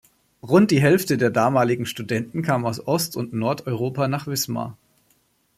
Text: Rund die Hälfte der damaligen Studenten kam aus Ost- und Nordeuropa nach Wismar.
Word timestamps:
Rund 0.41 0.71
die 0.71 0.81
Hälfte 0.81 1.15
der 1.19 1.29
damaligen 1.29 1.85
Studenten 1.85 2.41
kam 2.41 2.65
aus 2.65 2.79
Ost- 2.87 3.15
und 3.15 3.33
Nordeuropa 3.33 4.07
nach 4.07 4.25
Wismar. 4.25 4.75